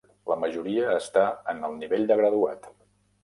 [0.29, 2.69] La majoria està en el nivell de graduat.